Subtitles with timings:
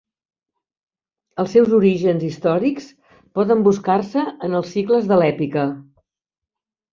[1.43, 2.87] Els seus orígens històrics
[3.41, 5.69] poden buscar-se en els cicles de l'èpica.